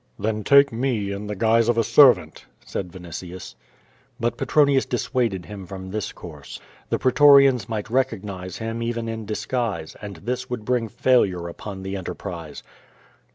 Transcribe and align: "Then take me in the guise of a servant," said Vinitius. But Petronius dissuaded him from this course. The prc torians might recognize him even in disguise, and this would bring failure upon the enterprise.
"Then 0.17 0.43
take 0.43 0.73
me 0.73 1.11
in 1.11 1.27
the 1.27 1.35
guise 1.35 1.69
of 1.69 1.77
a 1.77 1.83
servant," 1.83 2.47
said 2.65 2.91
Vinitius. 2.91 3.53
But 4.19 4.35
Petronius 4.35 4.87
dissuaded 4.87 5.45
him 5.45 5.67
from 5.67 5.91
this 5.91 6.11
course. 6.11 6.59
The 6.89 6.97
prc 6.97 7.11
torians 7.13 7.69
might 7.69 7.87
recognize 7.91 8.57
him 8.57 8.81
even 8.81 9.07
in 9.07 9.27
disguise, 9.27 9.95
and 10.01 10.15
this 10.15 10.49
would 10.49 10.65
bring 10.65 10.87
failure 10.89 11.47
upon 11.47 11.83
the 11.83 11.95
enterprise. 11.95 12.63